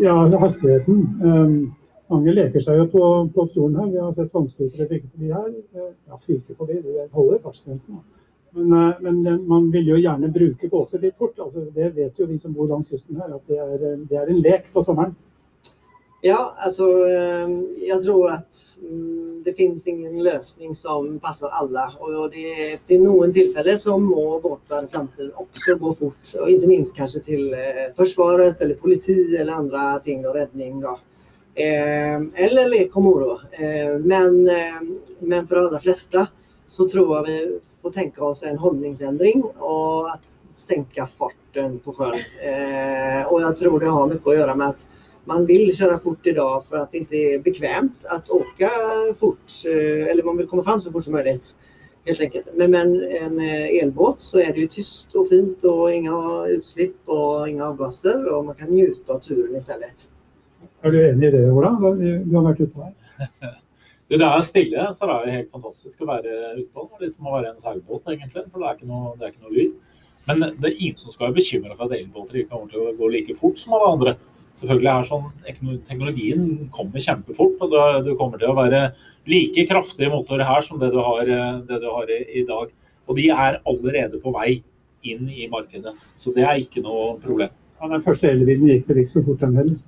Ja, 0.00 0.14
hastigheten. 0.38 1.02
Um 1.24 1.74
mange 2.12 2.34
leker 2.34 2.62
seg 2.62 2.80
jo 2.80 2.86
på, 2.92 3.04
på 3.34 3.46
fjorden 3.54 3.80
her. 3.80 3.90
Vi 3.90 4.02
har 4.02 4.14
sett 4.14 4.34
vannscootere 4.34 4.88
fyke 4.90 5.08
forbi 5.10 5.32
her. 5.32 5.50
Eh, 5.74 5.92
ja, 6.06 6.20
fyke 6.20 6.54
forbi, 6.54 6.78
det 6.84 7.08
holder 7.14 7.42
fartsgrensen. 7.42 8.00
Men, 8.56 8.72
eh, 8.72 9.00
men, 9.02 9.22
eh, 9.26 9.38
man 9.52 9.70
vil 9.74 9.92
jo 9.92 10.00
gjerne 10.00 10.32
bruke 10.34 10.70
båter 10.72 11.02
litt 11.02 11.16
fort. 11.18 11.38
Altså, 11.42 11.66
det 11.74 11.94
vet 11.96 12.18
jo 12.18 12.28
vi 12.30 12.38
som 12.38 12.54
bor 12.54 12.70
langs 12.70 12.92
kysten 12.92 13.18
her, 13.20 13.32
at 13.34 13.48
det 13.50 13.62
er, 13.62 13.96
det 14.06 14.20
er 14.20 14.30
en 14.30 14.44
lek 14.44 14.70
på 14.74 14.84
sommeren. 14.86 15.16
Ja, 16.24 16.38
altså 16.64 16.86
jeg 17.06 17.98
tror 18.02 18.30
at 18.32 18.56
mm, 18.82 19.42
det 19.44 19.52
finnes 19.54 19.84
ingen 19.86 20.16
løsning 20.24 20.72
som 20.74 21.20
passer 21.22 21.52
alle. 21.54 21.84
Og 22.02 22.32
det, 22.32 22.80
til 22.88 23.04
noen 23.04 23.34
tilfeller 23.36 23.76
så 23.78 23.94
må 24.00 24.40
båter 24.42 24.88
i 24.88 24.90
framtiden 24.90 25.34
også 25.36 25.76
gå 25.78 25.92
fort. 26.00 26.32
Og 26.40 26.50
ikke 26.50 26.70
minst 26.72 26.96
kanskje 26.96 27.22
til 27.28 27.54
Forsvaret 27.98 28.64
eller 28.64 28.80
politi 28.80 29.18
eller 29.36 29.60
andre 29.60 29.84
ting 30.08 30.24
og 30.26 30.34
redning. 30.40 30.80
da. 30.82 30.96
Eh, 31.56 32.16
eller 32.44 32.68
lek 32.68 32.96
og 32.96 33.04
moro. 33.06 33.38
Eh, 33.52 33.96
men, 33.98 34.48
eh, 34.48 34.80
men, 35.20 35.46
for 35.46 35.56
de 35.56 35.62
aller 35.62 35.80
fleste 35.80 36.26
så 36.68 36.84
tror 36.88 37.12
jeg 37.14 37.24
vi 37.28 37.60
får 37.80 37.92
tenke 37.94 38.24
oss 38.26 38.42
en 38.44 38.58
holdningsendring 38.60 39.40
og 39.54 40.10
at 40.10 40.34
senke 40.58 41.06
farten 41.08 41.78
på 41.80 41.94
sjøen. 41.96 42.24
og 43.30 43.38
jeg 43.40 43.56
tror 43.60 43.78
det 43.80 43.92
har 43.94 44.08
mye 44.10 44.20
å 44.20 44.34
gjøre 44.34 44.56
med 44.58 44.74
at 44.74 44.82
man 45.30 45.46
vil 45.46 45.70
kjøre 45.72 46.00
fort 46.02 46.26
i 46.26 46.34
dag 46.36 46.64
for 46.66 46.80
at 46.82 46.92
det 46.92 47.04
ikke 47.04 47.20
er 47.20 47.44
bekvemt 47.44 48.04
å 48.10 48.40
åke 48.40 48.70
fort. 49.16 49.54
eller 49.64 50.24
man 50.24 50.36
vil 50.36 50.48
komme 50.48 50.64
fram 50.64 50.80
så 50.80 50.92
fort 50.92 51.04
som 51.04 51.14
mulig. 51.14 51.38
Helt 52.04 52.20
enkelt. 52.20 52.50
Men 52.56 52.70
med 52.70 53.16
en 53.22 53.40
elbåt 53.40 54.20
så 54.20 54.42
er 54.42 54.52
det 54.52 54.66
jo 54.66 54.74
tyst 54.76 55.16
og 55.16 55.30
fint 55.30 55.64
og 55.64 55.88
ingen 55.92 56.58
utslipp 56.58 56.98
og 57.06 57.48
ingen 57.48 57.64
avgasser. 57.70 58.26
Og 58.34 58.44
man 58.50 58.58
kan 58.58 58.68
nyte 58.68 59.08
av 59.08 59.22
turen 59.22 59.56
i 59.56 59.62
stedet. 59.62 60.10
Er 60.86 60.92
du 60.94 60.98
enig 61.02 61.26
i 61.26 61.34
det, 61.34 61.46
Ola? 61.50 61.72
Du 61.82 62.34
har 62.36 62.44
vært 62.46 62.60
ute 62.62 62.84
her. 62.84 63.54
Det 64.06 64.22
er 64.22 64.42
stille, 64.46 64.84
så 64.94 65.06
det 65.08 65.14
er 65.16 65.24
jo 65.26 65.32
helt 65.34 65.48
fantastisk 65.50 66.02
å 66.04 66.06
være 66.06 66.34
ute. 66.60 66.82
Litt 67.00 67.16
som 67.16 67.26
å 67.26 67.32
være 67.32 67.48
en 67.50 67.58
seilbåt, 67.58 68.04
egentlig. 68.12 68.44
For 68.52 68.62
det 68.62 68.68
er 68.68 68.76
ikke 68.76 68.86
noe, 68.86 69.16
er 69.18 69.32
ikke 69.32 69.42
noe 69.42 69.54
lyd. 69.56 69.72
Men 70.28 70.44
det 70.60 70.68
er 70.68 70.76
ingen 70.76 71.00
som 71.00 71.10
skal 71.10 71.26
være 71.26 71.40
bekymra 71.40 71.74
for 71.74 71.88
at 71.88 71.96
elbåter 71.96 72.38
ikke 72.38 72.52
kommer 72.52 72.70
til 72.70 72.84
å 72.84 72.92
gå 73.00 73.08
like 73.10 73.34
fort 73.34 73.58
som 73.58 73.74
alle 73.74 73.88
andre. 73.96 74.12
Selvfølgelig 74.60 74.90
er 74.92 75.08
sånn, 75.10 75.26
Teknologien 75.88 76.46
kommer 76.76 77.02
kjempefort, 77.02 77.66
og 77.66 77.74
du 78.06 78.12
kommer 78.14 78.38
til 78.38 78.52
å 78.52 78.56
være 78.60 78.84
like 79.26 79.66
kraftige 79.72 80.12
motorer 80.14 80.46
her 80.46 80.62
som 80.68 80.78
det 80.78 80.92
du 80.94 81.00
har, 81.02 81.26
det 81.66 81.80
du 81.82 81.90
har 81.90 82.14
i 82.14 82.46
dag. 82.46 82.70
Og 83.10 83.18
de 83.18 83.26
er 83.34 83.58
allerede 83.66 84.22
på 84.22 84.30
vei 84.38 84.60
inn 85.06 85.26
i 85.34 85.50
markedet, 85.50 85.98
så 86.14 86.30
det 86.34 86.46
er 86.46 86.62
ikke 86.62 86.86
noe 86.86 87.16
problem. 87.26 87.50
Ja, 87.76 87.90
den 87.90 88.06
første 88.06 88.30
elbilen 88.30 88.70
gikk 88.70 88.86
vel 88.86 89.02
ikke 89.02 89.16
så 89.18 89.26
fort, 89.26 89.42
den 89.42 89.58
heller? 89.58 89.82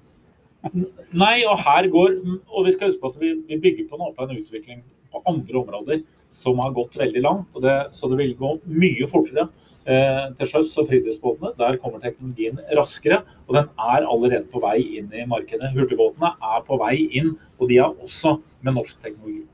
Nei, 1.17 1.43
og 1.49 1.59
her 1.65 1.89
går 1.93 2.15
Og 2.53 2.67
vi 2.67 2.75
skal 2.75 2.91
huske 2.91 3.03
på 3.03 3.13
at 3.13 3.21
vi, 3.23 3.35
vi 3.49 3.61
bygger 3.63 3.89
på, 3.91 3.99
en 3.99 4.37
utvikling 4.37 4.83
på 5.13 5.23
andre 5.27 5.59
områder 5.63 6.03
som 6.35 6.59
har 6.61 6.75
gått 6.77 6.99
veldig 7.01 7.23
langt. 7.25 7.57
Det, 7.63 7.77
så 7.97 8.11
det 8.11 8.19
vil 8.21 8.35
gå 8.37 8.55
mye 8.69 9.09
fortere 9.09 9.47
eh, 9.89 10.25
til 10.37 10.51
sjøs 10.51 10.75
og 10.81 10.91
fritidsbåtene. 10.91 11.55
Der 11.57 11.79
kommer 11.81 12.03
teknologien 12.03 12.61
raskere, 12.77 13.23
og 13.49 13.57
den 13.57 13.71
er 13.81 14.05
allerede 14.05 14.45
på 14.53 14.61
vei 14.61 14.77
inn 15.01 15.09
i 15.13 15.25
markedet. 15.29 15.73
Hurtigbåtene 15.77 16.35
er 16.37 16.67
på 16.69 16.77
vei 16.83 16.97
inn, 17.21 17.33
og 17.57 17.73
de 17.73 17.81
er 17.81 17.95
også 17.95 18.37
med 18.61 18.77
norsk 18.77 19.01
teknologi. 19.01 19.47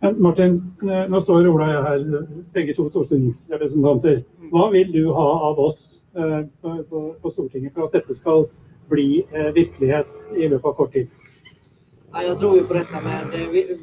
Martin, 0.00 0.56
eh, 0.82 1.04
nå 1.12 1.20
står 1.20 1.46
Ola 1.50 1.66
og 1.66 1.74
jeg 1.74 1.86
her, 1.86 2.28
begge 2.54 2.74
to 2.74 2.86
stortingsrepresentanter. 2.88 4.22
Hva 4.50 4.70
vil 4.72 4.90
du 4.94 5.10
ha 5.12 5.26
av 5.50 5.60
oss 5.60 6.00
eh, 6.16 6.40
på, 6.62 7.02
på 7.20 7.32
Stortinget 7.34 7.74
for 7.76 7.86
at 7.86 7.98
dette 7.98 8.16
skal 8.16 8.46
bli 8.90 9.24
eh, 9.30 9.50
virkelighet 9.56 10.24
i 10.36 10.48
løpet 10.48 10.70
av 10.72 10.78
kort 10.78 10.94
tid? 10.96 11.10
Ja, 12.10 12.24
jeg 12.26 12.38
tror 12.40 12.56
jo 12.58 12.64
på 12.66 12.74
dette 12.74 13.00
med 13.04 13.34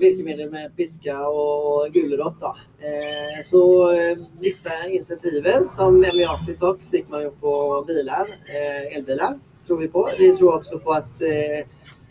virkemidler 0.01 0.49
med 0.51 0.73
piske 0.75 1.13
og 1.15 1.93
gulrot. 1.93 2.41
Eh, 2.83 3.37
så 3.47 3.61
eh, 3.95 4.19
visse 4.43 4.73
insentiver, 4.91 5.63
som 5.71 5.95
MVA-fritak, 6.01 6.83
fikk 6.91 7.07
man 7.13 7.23
jo 7.23 7.31
på 7.39 7.53
biler, 7.87 8.33
eh, 8.51 8.97
elbiler, 8.97 9.37
tror 9.63 9.79
vi 9.79 9.87
på. 9.93 10.03
Vi 10.19 10.33
tror 10.35 10.57
også 10.57 10.81
på 10.83 10.97
at 10.97 11.23
eh, 11.23 11.63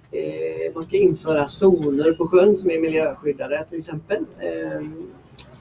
eh, 0.08 0.64
man 0.74 0.88
skal 0.88 1.02
innføre 1.02 1.44
soner 1.52 2.16
på 2.16 2.30
sjøen 2.32 2.56
som 2.56 2.72
er 2.72 2.80
miljøskyddede, 2.86 3.60
f.eks. 3.68 3.92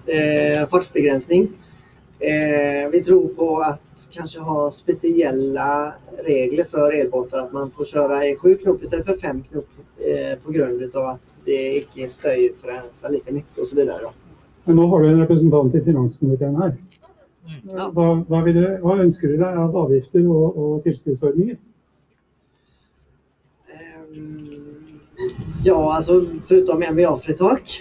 Eh, 0.05 0.63
fartsbegrensning. 0.71 1.49
Eh, 2.19 2.89
vi 2.91 3.03
tror 3.03 3.27
på 3.27 3.57
att 3.57 4.09
kanske 4.11 4.39
ha 4.39 4.71
speciella 4.71 5.93
regler 6.17 6.63
för 6.63 7.01
elbåtar. 7.01 7.39
Att 7.39 7.53
man 7.53 7.71
får 7.71 7.85
köra 7.85 8.25
i 8.25 8.35
sju 8.35 8.55
knop 8.55 8.83
istället 8.83 9.05
för 9.05 9.17
fem 9.17 9.43
knop 9.43 9.67
eh, 9.97 10.39
på 10.45 10.51
grund 10.51 10.95
av 10.95 11.05
att 11.05 11.41
det 11.45 11.75
ikke 11.77 12.05
er 12.05 12.07
støyforurenser 12.09 13.11
like 13.11 13.33
mye 13.33 13.43
og 13.59 13.67
så 13.67 13.75
videre. 13.75 13.99
da. 14.03 14.11
Men 14.65 14.75
nå 14.79 14.87
har 14.87 15.01
du 15.03 15.09
en 15.09 15.21
representant 15.21 15.75
i 15.75 15.81
finanskomiteen 15.83 16.55
her. 16.55 16.77
Ja. 17.69 17.89
Hva, 17.91 18.07
hva, 18.29 18.41
vil 18.45 18.55
du, 18.61 18.65
hva 18.81 18.95
ønsker 19.03 19.27
du 19.27 19.35
deg 19.37 19.59
av 19.65 19.75
avgifter 19.83 20.23
og, 20.25 20.57
og 20.57 20.83
tilskuddsordninger? 20.87 21.59
Ehm, 23.75 24.55
Ja, 25.65 25.77
altså 25.95 26.21
foruten 26.47 26.83
MVA-fritak. 26.93 27.75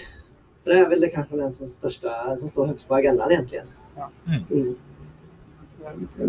For 0.63 0.71
det 0.71 0.77
er 0.81 0.89
vel 0.89 1.01
det 1.03 1.11
kanskje 1.13 1.39
den 1.39 1.51
som, 1.53 1.69
største, 1.69 2.11
som 2.39 2.49
står 2.49 2.71
høyest 2.71 2.87
på 2.89 2.95
agendaen, 2.97 3.31
egentlig. 3.31 3.63
Mm. 4.25 4.75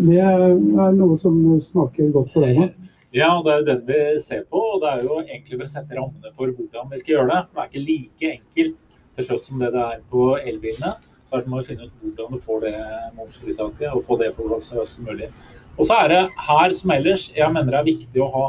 Det 0.07 0.19
er 0.21 0.93
noe 0.97 1.17
som 1.19 1.39
smaker 1.61 2.11
godt 2.13 2.31
for 2.33 2.45
deg 2.45 2.61
nå. 2.61 2.67
Ja, 3.15 3.29
det 3.41 3.53
er 3.53 3.61
jo 3.61 3.67
den 3.69 3.83
vi 3.87 3.99
ser 4.21 4.43
på. 4.51 4.61
Og 4.75 4.83
det 4.83 4.91
er 4.91 5.03
jo 5.07 5.19
egentlig 5.23 5.57
for 5.57 5.65
å 5.65 5.71
sette 5.71 5.97
rammene 5.97 6.33
for 6.35 6.51
hvordan 6.53 6.91
vi 6.91 7.01
skal 7.01 7.15
gjøre 7.15 7.29
det. 7.31 7.41
Det 7.49 7.63
er 7.63 7.69
ikke 7.71 7.85
like 7.87 8.31
enkelt 8.35 8.97
til 9.17 9.29
sjøs 9.29 9.47
som 9.47 9.61
det 9.63 9.71
det 9.73 9.83
er 9.83 10.01
på 10.11 10.29
elbilene. 10.37 10.93
Så 11.27 11.41
må 11.49 11.59
vi 11.59 11.71
finne 11.71 11.87
ut 11.87 12.03
hvordan 12.03 12.37
du 12.37 12.43
får 12.43 12.61
det 12.63 12.75
momsfritaket 13.17 13.89
og 13.91 14.03
få 14.05 14.19
det 14.21 14.31
på 14.35 14.45
plass 14.47 14.69
så 14.69 14.77
raskt 14.77 14.99
som 14.99 15.09
mulig. 15.09 15.31
Og 15.77 15.87
så 15.89 15.97
er 16.03 16.11
det 16.13 16.21
her 16.47 16.73
som 16.73 16.93
ellers, 16.95 17.27
jeg 17.35 17.53
mener 17.53 17.73
det 17.73 17.79
er 17.81 17.89
viktig 17.89 18.21
å 18.23 18.29
ha 18.35 18.45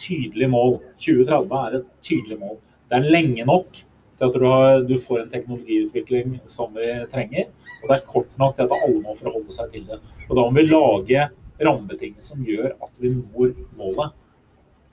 tydelige 0.00 0.50
mål. 0.52 0.76
2030 1.02 1.56
er 1.60 1.78
et 1.80 1.88
tydelig 2.06 2.38
mål. 2.40 2.58
Det 2.90 2.98
er 2.98 3.10
lenge 3.16 3.46
nok 3.48 3.80
til 4.20 4.28
at 4.28 4.34
du, 4.36 4.46
har, 4.46 4.82
du 4.84 4.96
får 5.00 5.22
en 5.22 5.30
teknologiutvikling 5.32 6.34
som 6.50 6.74
vi 6.76 6.88
trenger. 7.12 7.46
Og 7.80 7.86
det 7.88 7.94
er 7.96 8.08
kort 8.08 8.32
nok 8.40 8.56
til 8.56 8.66
at 8.66 8.74
alle 8.76 9.00
må 9.00 9.14
forholde 9.16 9.54
seg 9.56 9.70
til 9.72 9.86
det. 9.88 10.00
Og 10.28 10.34
da 10.36 10.44
må 10.44 10.52
vi 10.58 10.66
lage 10.68 11.28
rammebetingelser 11.60 12.34
som 12.34 12.42
gjør 12.44 12.74
at 12.74 13.00
vi 13.00 13.14
når 13.14 13.54
målet. 13.78 14.18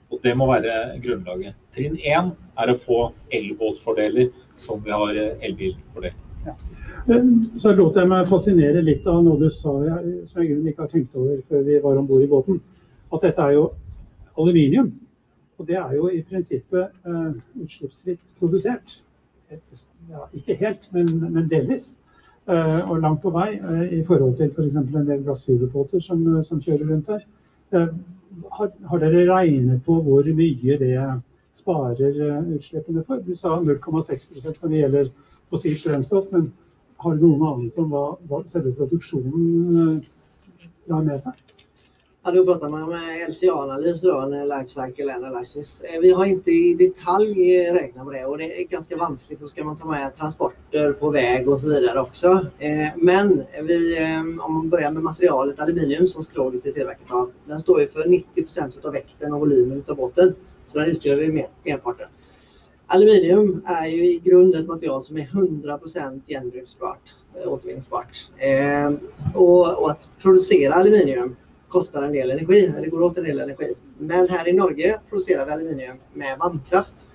Og 0.08 0.22
det 0.24 0.32
må 0.40 0.46
være 0.48 0.96
grunnlaget. 1.04 1.56
Trinn 1.76 1.98
én 2.00 2.30
er 2.56 2.72
å 2.72 2.78
få 2.80 3.02
elbåtfordeler 3.36 4.30
som 4.56 4.80
vi 4.84 4.94
har 4.96 5.18
elbilfordeler. 5.44 6.16
Så 7.60 7.74
lot 7.76 7.98
jeg 8.00 8.08
meg 8.08 8.30
fascinere 8.30 8.80
litt 8.80 9.04
av 9.10 9.20
noe 9.26 9.36
du 9.36 9.50
sa 9.52 9.74
som 10.30 10.40
jeg 10.40 10.56
ikke 10.72 10.86
har 10.86 10.92
tenkt 10.94 11.18
over 11.18 11.42
før 11.50 11.66
vi 11.66 11.76
var 11.84 12.00
om 12.00 12.08
bord 12.08 12.24
i 12.24 12.30
båten. 12.30 12.62
At 13.12 13.28
dette 13.28 13.44
er 13.44 13.58
jo 13.58 13.68
aluminium. 14.40 14.88
Og 15.58 15.66
det 15.68 15.76
er 15.76 15.92
jo 15.98 16.08
i 16.14 16.22
prinsippet 16.22 16.94
uh, 17.04 17.34
utslippsfritt 17.58 18.22
produsert. 18.38 19.00
Ja, 19.50 20.26
ikke 20.34 20.54
helt, 20.60 20.88
men, 20.92 21.32
men 21.32 21.48
delvis. 21.50 21.96
Uh, 22.48 22.90
og 22.90 23.00
langt 23.00 23.20
på 23.20 23.30
vei 23.30 23.58
uh, 23.60 23.84
i 23.92 24.02
forhold 24.04 24.36
til 24.36 24.48
f.eks. 24.48 24.76
For 24.76 25.00
en 25.00 25.08
del 25.08 25.24
glassfiberbåter 25.24 26.00
som, 26.00 26.22
som 26.42 26.60
kjører 26.64 26.86
rundt 26.88 27.10
her. 27.12 27.26
Eh, 27.76 27.88
har, 28.56 28.70
har 28.88 29.00
dere 29.02 29.26
regnet 29.28 29.82
på 29.84 29.98
hvor 30.04 30.28
mye 30.36 30.78
det 30.80 30.94
sparer 31.56 32.16
utslippene 32.54 33.04
for? 33.04 33.20
Du 33.20 33.34
sa 33.36 33.58
0,6 33.60 34.28
når 34.62 34.68
det 34.68 34.80
gjelder 34.80 35.10
fossilt 35.50 35.84
brennstoff, 35.84 36.30
men 36.32 36.52
har 37.04 37.16
du 37.16 37.26
noen 37.26 37.44
anelse 37.50 37.82
om 37.82 37.92
hva, 37.92 38.04
hva 38.30 38.40
selve 38.48 38.72
produksjonen 38.78 40.00
drar 40.88 41.04
med 41.04 41.20
seg? 41.20 41.47
Ja, 42.28 42.32
då 42.34 42.44
pratar 42.44 42.68
man 42.68 42.88
med 42.88 43.28
LCA-analys, 43.30 44.00
då, 44.02 44.18
en 44.20 44.48
life 44.48 44.68
cycle 44.68 45.14
analysis. 45.14 45.82
Eh, 45.82 46.00
Vi 46.00 46.10
har 46.10 46.24
inte 46.24 46.50
i 46.50 46.74
detalj 46.74 47.58
räknat 47.70 48.04
på 48.04 48.10
det 48.12 48.24
och 48.24 48.38
det 48.38 48.62
är 48.62 48.66
ganska 48.68 48.96
vanskligt 48.96 49.38
för 49.38 49.46
ska 49.46 49.64
man 49.64 49.76
ta 49.76 49.86
med 49.90 50.14
transporter 50.14 50.92
på 50.92 51.10
väg 51.10 51.48
och 51.48 51.60
så 51.60 51.68
vidare 51.68 52.00
också. 52.00 52.46
Eh, 52.58 52.88
Men 52.96 53.42
vi, 53.62 53.98
eh, 53.98 54.20
om 54.44 54.54
man 54.54 54.68
börjar 54.68 54.90
med 54.90 55.02
materialet 55.02 55.60
aluminium 55.60 56.08
som 56.08 56.22
skroget 56.22 56.66
är 56.66 56.72
tillverkat 56.72 57.10
av, 57.12 57.30
den 57.46 57.60
står 57.60 57.80
ju 57.80 57.88
för 57.88 58.04
90% 58.08 58.84
av 58.84 58.92
väkten 58.92 59.32
och 59.32 59.40
volymen 59.40 59.84
av 59.88 59.96
båten. 59.96 60.34
Så 60.66 60.78
den 60.78 60.88
utgör 60.88 61.16
vi 61.16 61.32
mer- 61.32 61.48
merparten. 61.64 62.08
Aluminium 62.86 63.62
är 63.66 63.86
ju 63.86 64.04
i 64.04 64.18
grunden 64.24 64.60
ett 64.60 64.68
material 64.68 65.04
som 65.04 65.16
är 65.16 65.24
100% 65.32 66.22
gjenbruksbart, 66.26 67.14
eh, 67.42 67.52
återvinningsbart. 67.52 68.28
Och, 69.34 69.82
och 69.82 69.90
att 69.90 70.08
producera 70.22 70.74
aluminium 70.74 71.36
kostar 71.68 72.02
en 72.02 72.12
del 72.12 72.30
energi, 72.30 72.72
det 72.82 72.88
går 72.88 73.02
åt 73.02 73.18
en 73.18 73.24
del 73.24 73.40
energi. 73.40 73.74
Men 73.98 74.28
här 74.28 74.48
i 74.48 74.52
Norge 74.52 74.98
producerar 75.08 75.46
vi 75.46 75.52
aluminium 75.52 75.96
med 76.14 76.38
vannkraft 76.38 77.08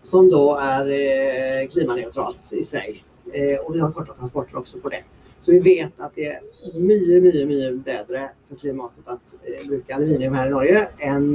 som 0.00 0.30
då 0.30 0.58
är 0.60 0.86
eh, 0.86 1.68
klimaneutralt 1.68 2.52
i 2.52 2.62
sig. 2.62 3.04
Eh, 3.32 3.66
och 3.66 3.74
vi 3.74 3.80
har 3.80 3.92
korta 3.92 4.12
transporter 4.12 4.56
också 4.56 4.78
på 4.78 4.88
det. 4.88 5.02
Så 5.40 5.52
vi 5.52 5.58
vet 5.58 6.00
att 6.00 6.14
det 6.14 6.26
är 6.26 6.40
mye, 6.80 7.20
mye, 7.20 7.46
mye 7.46 7.72
bedre 7.72 8.30
for 8.48 8.56
klimatet 8.56 9.04
å 9.06 9.18
eh, 9.42 9.68
bruke 9.68 9.94
aluminium 9.94 10.34
her 10.34 10.46
i 10.46 10.50
Norge 10.50 10.86
enn 10.98 11.28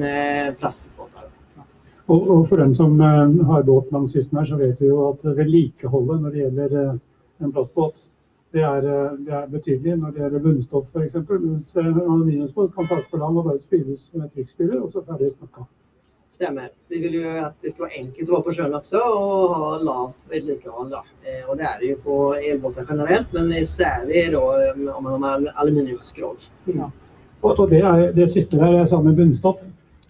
plastikkbåter. 0.59 1.29
Og, 2.05 2.27
og 2.29 2.47
for 2.49 2.59
dem 2.59 2.73
som 2.75 2.99
har 2.99 3.63
båt 3.63 3.91
langs 3.91 4.13
kysten 4.13 4.41
her, 4.41 4.45
så 4.45 4.57
vet 4.59 4.81
vi 4.81 4.89
jo 4.89 5.05
at 5.07 5.23
vedlikeholdet 5.23 6.21
når 6.21 6.33
det 6.33 6.41
gjelder 6.41 6.75
en 7.39 7.51
plastbåt, 7.51 8.03
det 8.53 8.61
er, 8.61 8.89
eh, 8.95 9.13
det 9.25 9.33
er 9.33 9.47
betydelig 9.49 9.95
når 9.97 10.11
det 10.15 10.21
gjelder 10.23 10.43
bunnstoff 10.47 10.89
f.eks. 10.93 11.15
Mens 11.29 11.71
eh, 11.77 11.87
aluminiumsbåt 11.87 12.75
kan 12.75 12.89
tas 12.89 13.07
på 13.09 13.21
land 13.21 13.39
og 13.41 13.47
bare 13.49 13.61
spyles 13.61 14.09
med 14.13 14.29
trykkspyler, 14.35 14.81
og 14.81 14.91
så 14.93 15.01
ferdig 15.07 15.31
snakka. 15.33 15.65
Stemmer. 16.33 16.69
Vi 16.89 16.97
vil 17.01 17.19
jo 17.19 17.29
at 17.45 17.53
det 17.61 17.71
skal 17.73 17.85
være 17.85 17.99
enkelt 17.99 18.29
å 18.29 18.33
være 18.33 18.45
på 18.47 18.53
sjøen 18.55 18.77
også, 18.77 19.01
og 19.05 19.51
ha 19.53 19.67
lavt 19.85 20.31
vedlikehold. 20.31 20.95
Eh, 21.25 21.43
Og 21.49 21.59
det 21.59 21.67
er 21.69 21.75
det 21.81 21.91
jo 21.91 21.99
på 22.05 22.17
elbåter 22.39 22.87
generelt, 22.89 23.33
men 23.33 23.53
særlig 23.69 24.23
da 24.33 24.43
eh, 24.63 24.81
om 24.95 25.09
man 25.09 25.27
har 25.27 25.45
aluminiumsskrog. 25.61 26.47
Og, 27.43 27.51
og 27.59 27.69
det, 27.69 27.83
er, 27.83 28.11
det 28.15 28.29
siste 28.31 28.57
der 28.57 28.79
jeg 28.79 28.89
sa 28.89 29.01
med 29.01 29.17
bunnstoff, 29.17 29.61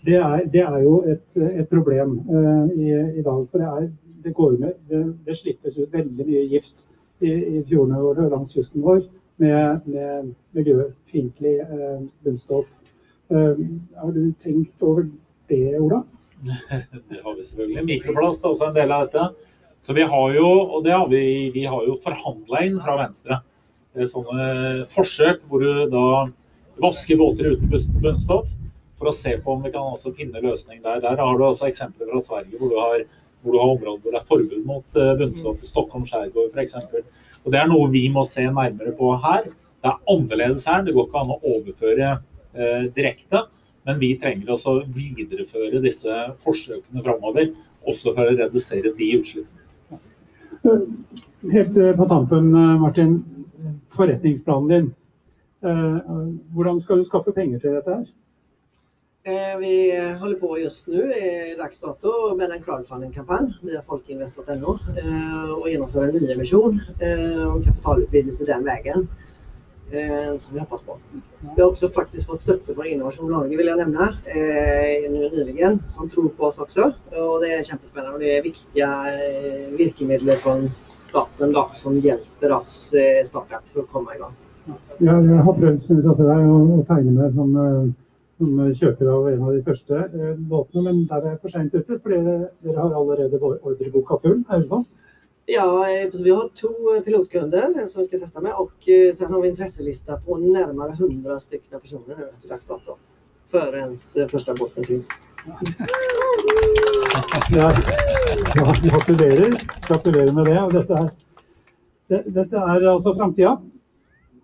det 0.06 0.16
er, 0.20 0.48
det 0.52 0.64
er 0.64 0.80
jo 0.84 0.98
et, 1.08 1.38
et 1.40 1.68
problem 1.72 2.18
eh, 2.28 2.64
i, 2.76 2.90
i 3.20 3.24
dag. 3.24 3.44
For 3.52 3.60
det, 3.60 3.68
er, 3.68 3.92
det 4.24 4.36
går 4.36 4.58
med, 4.60 4.80
det, 4.92 5.04
det 5.28 5.38
slippes 5.40 5.80
ut 5.80 5.92
veldig 5.92 6.28
mye 6.28 6.44
gift 6.52 6.90
i, 7.24 7.34
i 7.58 7.62
fjordene 7.68 8.02
og 8.04 8.20
langs 8.32 8.54
kysten 8.56 8.84
vår 8.86 9.04
med, 9.42 9.88
med 9.90 10.34
miljøfiendtlig 10.58 11.56
eh, 11.64 12.02
bunnstoff. 12.26 12.74
Eh, 13.32 13.64
har 14.02 14.12
du 14.16 14.28
tenkt 14.44 14.84
over 14.84 15.08
det, 15.52 15.80
Ola? 15.80 16.04
Det 17.10 17.22
har 17.24 17.36
vi 17.38 17.44
selvfølgelig. 17.48 17.86
Mikroplast 17.88 18.44
er 18.44 18.52
også 18.52 18.70
en 18.70 18.78
del 18.78 18.92
av 18.92 19.08
dette. 19.08 19.54
Så 19.84 19.96
vi 19.96 20.04
har 20.08 20.36
jo, 20.36 20.48
og 20.48 20.84
det 20.86 20.94
har 20.96 21.08
vi, 21.12 21.50
vi 21.56 21.66
har 21.68 21.84
jo 21.88 21.96
forhandla 22.00 22.64
inn 22.68 22.80
fra 22.84 22.96
Venstre 23.02 23.42
sånne 24.10 24.84
forsøk 24.90 25.44
hvor 25.50 25.62
du 25.62 25.86
da 25.92 26.06
vasker 26.82 27.20
båter 27.20 27.54
uten 27.54 27.70
bunnstoff 28.02 28.48
for 28.98 29.10
å 29.12 29.16
se 29.16 29.36
på 29.44 29.54
om 29.54 29.62
vi 29.66 29.72
kan 29.74 29.92
også 29.94 30.14
finne 30.16 30.42
løsning 30.42 30.82
der. 30.84 31.02
Der 31.04 31.20
har 31.20 31.38
du 31.38 31.44
også 31.46 31.68
eksempler 31.70 32.10
fra 32.10 32.22
Sverige 32.24 32.58
hvor 32.58 32.72
du 32.72 32.80
har, 32.80 33.04
hvor 33.44 33.56
du 33.56 33.60
har 33.60 33.74
områder 33.74 34.00
hvor 34.02 34.14
det 34.14 34.20
er 34.20 34.30
forbud 34.30 34.64
mot 34.68 35.00
eh, 35.00 35.12
bunnstoff. 35.20 35.64
Stockholm 35.68 36.06
skjærgård 36.08 36.54
f.eks. 36.54 36.78
Det 37.44 37.60
er 37.60 37.68
noe 37.68 37.90
vi 37.92 38.06
må 38.12 38.24
se 38.28 38.46
nærmere 38.48 38.94
på 38.96 39.12
her. 39.26 39.50
Det 39.84 39.92
er 39.92 40.00
annerledes 40.14 40.64
her. 40.70 40.86
Det 40.86 40.96
går 40.96 41.10
ikke 41.10 41.24
an 41.24 41.36
å 41.36 41.42
overføre 41.42 42.14
eh, 42.14 42.88
direkte. 42.96 43.44
Men 43.84 44.00
vi 44.00 44.14
trenger 44.20 44.54
også 44.56 44.78
å 44.78 44.86
videreføre 44.96 45.84
disse 45.84 46.18
forsøkene 46.40 47.04
framover, 47.04 47.50
også 47.84 48.14
for 48.16 48.32
å 48.32 48.38
redusere 48.40 48.94
de 48.96 49.10
utslippene. 49.18 49.60
Helt 51.52 51.78
eh, 51.78 51.94
på 52.00 52.10
tampen, 52.10 52.52
Martin. 52.80 53.18
Forretningsplanen 53.94 54.72
din. 54.72 54.92
Hvordan 55.64 56.80
skal 56.82 57.00
du 57.00 57.06
skaffe 57.08 57.32
penger 57.36 57.62
til 57.62 57.76
dette 57.78 57.94
her? 57.94 58.08
Eh, 59.26 59.60
Vi 59.60 60.00
holder 60.20 60.40
på 60.40 60.58
just 60.60 60.88
nå 60.88 61.00
i 61.00 61.56
dags 61.56 61.80
dato 61.80 62.36
med 62.36 62.52
en 62.52 62.64
crowdfunding-kampanj 62.64 63.54
via 63.64 63.80
folkinvest.no 63.88 64.74
eh, 65.00 65.54
og 65.54 65.70
gjennomfører 65.72 66.12
en 66.12 66.26
nyemisjon 66.26 66.82
eh, 67.00 67.40
og 67.46 67.64
kapitalutvidelse 67.64 68.50
den 68.50 68.68
eh, 68.68 70.36
Som 70.36 70.58
vi 70.58 70.60
hoppas 70.60 70.84
på. 70.84 70.98
Vi 71.40 71.56
har 71.56 71.70
også 71.70 71.88
faktisk 71.96 72.34
fått 72.34 72.44
støtte 72.44 72.76
fra 72.76 72.90
Innovasjon 72.90 73.32
Norge, 73.32 73.56
vil 73.56 73.72
jeg 73.72 73.80
nevne, 73.80 74.10
eh, 74.28 75.08
nyligen, 75.08 75.80
som 75.88 76.12
tror 76.12 76.28
på 76.36 76.50
oss 76.52 76.60
også. 76.60 76.92
Og 77.16 77.40
det 77.46 77.56
er 77.56 77.64
kjempespennende. 77.64 78.18
Og 78.18 78.20
det 78.20 78.36
er 78.36 78.44
viktige 78.44 78.92
virkemidler 79.80 80.36
fra 80.44 80.60
staten 80.68 81.56
da, 81.56 81.70
som 81.80 81.96
hjelper 81.96 82.60
oss 82.60 82.92
startup 83.32 83.64
for 83.72 83.86
å 83.86 83.92
komme 83.96 84.18
i 84.18 84.24
gang. 84.26 84.36
Jeg, 85.00 85.44
har 85.48 85.60
prøvd 85.64 86.08
å, 86.12 86.84
tegne 86.92 87.20
meg 87.22 87.36
som, 87.36 87.60
som 88.38 88.74
kjøper 88.82 89.10
av 89.14 89.30
en 89.30 89.46
av 89.46 89.54
de 89.54 89.62
første 89.66 90.02
eh, 90.10 90.34
båtene, 90.50 90.84
men 90.88 91.06
der 91.10 91.22
er 91.22 91.36
jeg 91.36 91.42
for 91.44 91.54
seint 91.54 91.76
ute. 91.76 92.00
For 92.02 92.14
dere, 92.14 92.50
har 92.80 92.98
allerede 92.98 93.40
ordreboka 93.44 94.20
full, 94.24 94.42
er 94.50 94.64
det 94.64 94.70
sånn? 94.72 94.86
Ja, 95.52 95.68
eh, 95.90 96.12
så 96.12 96.24
vi 96.24 96.32
har 96.32 96.50
to 96.56 96.72
eh, 96.96 97.02
pilotkunder 97.04 97.74
som 97.88 98.02
vi 98.02 98.08
skal 98.08 98.22
teste 98.22 98.42
med 98.44 98.54
og 98.56 98.72
eh, 98.88 99.10
sen 99.16 99.32
har 99.34 99.42
vi 99.44 99.50
intresselista 99.52 100.16
på 100.24 100.38
nærmere 100.40 100.96
100 100.96 101.40
stykker 101.44 101.82
personer 101.84 102.16
nu 102.16 102.30
til 102.42 102.54
dags 102.54 102.70
dato. 102.70 102.96
Eh, 103.54 104.28
første 104.32 104.56
båten 104.58 104.86
finnes. 104.88 105.10
Ja, 107.54 107.68
ja, 108.56 108.70
gratulerer. 108.88 109.60
Gratulerer 109.88 110.32
med 110.32 110.46
det. 110.46 110.62
Dette 110.74 111.02
er, 111.02 111.12
det, 112.10 112.24
dette 112.34 112.58
er 112.58 112.88
altså 112.94 113.14
framtida. 113.14 113.58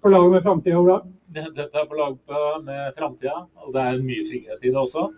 på 0.02 0.10
lag 0.10 0.32
med 0.32 0.44
framtida, 0.44 0.78
Ola? 0.80 1.00
Det- 1.34 1.54
Dette 1.56 1.78
er 1.78 1.86
på 1.86 1.98
lag 1.98 2.16
med 2.64 2.94
framtida, 2.98 3.46
og 3.64 3.74
det 3.74 3.82
er 3.82 4.00
mye 4.02 4.24
frihet 4.30 4.64
i 4.64 4.70
det 4.72 4.76
også. 4.76 5.10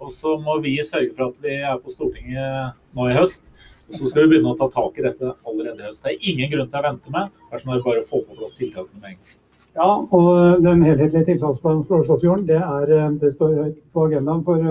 Og 0.00 0.10
så 0.14 0.36
må 0.40 0.60
vi 0.62 0.76
sørge 0.82 1.14
for 1.16 1.28
at 1.28 1.40
vi 1.42 1.56
er 1.60 1.76
på 1.82 1.90
Stortinget 1.92 2.72
nå 2.94 3.08
i 3.10 3.16
høst. 3.16 3.52
Og 3.88 3.94
så 3.96 4.08
skal 4.10 4.24
vi 4.24 4.30
begynne 4.34 4.52
å 4.54 4.58
ta 4.58 4.68
tak 4.68 4.98
i 4.98 5.04
dette 5.06 5.32
allerede 5.48 5.80
i 5.80 5.88
høst. 5.88 6.04
Det 6.04 6.12
er 6.14 6.28
ingen 6.30 6.50
grunn 6.52 6.70
til 6.70 6.80
å 6.80 6.86
vente 6.86 7.10
med. 7.14 7.30
Det 7.50 7.60
er 7.64 7.84
bare 7.84 8.02
å 8.02 8.08
få 8.08 8.22
på 8.26 8.36
plass 8.38 8.56
tiltakene 8.60 9.00
med 9.00 9.10
en 9.10 9.16
gang. 9.18 9.36
Ja, 9.78 9.90
og 10.18 10.62
den 10.64 10.82
helhetlige 10.82 11.26
tiltaksplanen 11.28 11.84
for 11.86 12.02
Oslofjorden, 12.02 12.46
det, 12.48 12.58
er, 12.58 13.10
det 13.20 13.32
står 13.34 13.74
på 13.94 14.06
agendaen 14.08 14.44
for, 14.46 14.64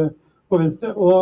for 0.50 0.63
Venstre. 0.63 0.94
Og 0.96 1.22